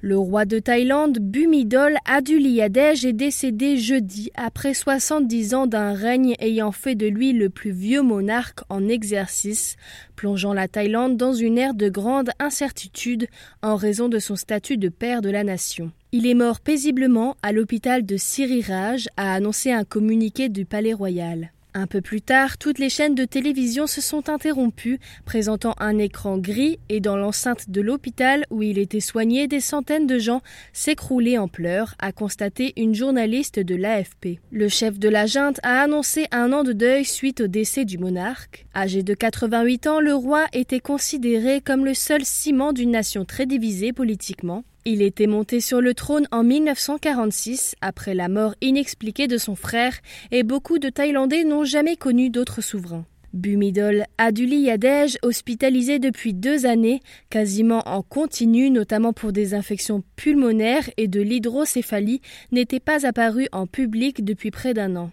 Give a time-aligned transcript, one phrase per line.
[0.00, 6.70] Le roi de Thaïlande, Bhumidol Aduliyadej, est décédé jeudi après 70 ans d'un règne ayant
[6.70, 9.74] fait de lui le plus vieux monarque en exercice,
[10.14, 13.26] plongeant la Thaïlande dans une ère de grande incertitude
[13.60, 15.90] en raison de son statut de père de la nation.
[16.12, 21.50] Il est mort paisiblement à l'hôpital de Siriraj, a annoncé un communiqué du palais royal.
[21.78, 26.36] Un peu plus tard, toutes les chaînes de télévision se sont interrompues, présentant un écran
[26.36, 31.38] gris et dans l'enceinte de l'hôpital où il était soigné, des centaines de gens s'écroulaient
[31.38, 34.40] en pleurs, a constaté une journaliste de l'AFP.
[34.50, 37.96] Le chef de la junte a annoncé un an de deuil suite au décès du
[37.96, 38.66] monarque.
[38.74, 43.46] Âgé de 88 ans, le roi était considéré comme le seul ciment d'une nation très
[43.46, 44.64] divisée politiquement.
[44.90, 49.98] Il était monté sur le trône en 1946 après la mort inexpliquée de son frère
[50.30, 53.04] et beaucoup de Thaïlandais n'ont jamais connu d'autres souverains.
[53.34, 60.88] Bumidol Aduli Yadej, hospitalisé depuis deux années, quasiment en continu, notamment pour des infections pulmonaires
[60.96, 65.10] et de l'hydrocéphalie, n'était pas apparu en public depuis près d'un an.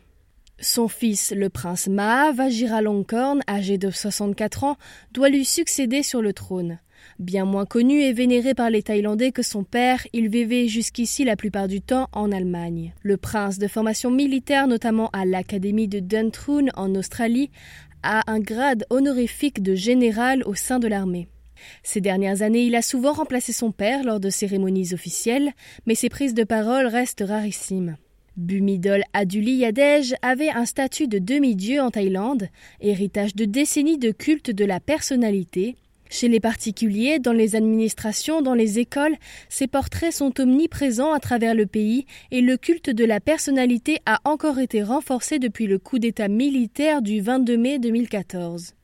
[0.60, 4.78] Son fils, le prince Maha Vajiralongkorn, âgé de 64 ans,
[5.12, 6.80] doit lui succéder sur le trône.
[7.20, 11.36] Bien moins connu et vénéré par les Thaïlandais que son père, il vivait jusqu'ici la
[11.36, 12.94] plupart du temps en Allemagne.
[13.04, 17.52] Le prince de formation militaire, notamment à l'Académie de Duntroon en Australie,
[18.04, 21.28] a un grade honorifique de général au sein de l'armée.
[21.84, 25.52] Ces dernières années, il a souvent remplacé son père lors de cérémonies officielles,
[25.86, 27.98] mais ses prises de parole restent rarissimes.
[28.38, 32.50] Bumidol Aduli Yadej avait un statut de demi-dieu en Thaïlande,
[32.82, 35.76] héritage de décennies de culte de la personnalité,
[36.10, 39.16] chez les particuliers, dans les administrations, dans les écoles,
[39.50, 44.20] ces portraits sont omniprésents à travers le pays et le culte de la personnalité a
[44.24, 48.74] encore été renforcé depuis le coup d'État militaire du 22 mai 2014.